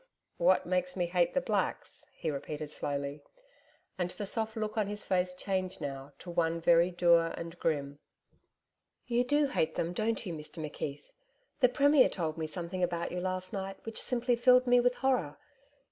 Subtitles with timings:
[0.37, 3.21] 'What makes me hate the Blacks?' he repeated slowly
[3.99, 7.99] and the soft look on his face changed now to one very dour and grim.
[9.05, 10.33] 'You do hate them, don't you?
[10.33, 11.11] Mr McKeith,
[11.59, 15.37] the Premier told me something about you last night, which simply filled me with horror.